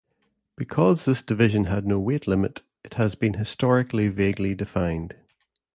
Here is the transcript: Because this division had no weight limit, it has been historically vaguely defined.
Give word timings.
Because 0.55 1.05
this 1.05 1.21
division 1.21 1.65
had 1.65 1.85
no 1.85 1.99
weight 1.99 2.27
limit, 2.27 2.63
it 2.83 2.95
has 2.95 3.13
been 3.13 3.35
historically 3.35 4.07
vaguely 4.07 4.55
defined. 4.55 5.15